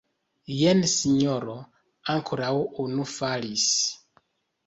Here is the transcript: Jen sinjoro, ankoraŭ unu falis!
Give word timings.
Jen 0.59 0.79
sinjoro, 0.93 1.57
ankoraŭ 2.15 2.49
unu 2.85 3.05
falis! 3.17 3.67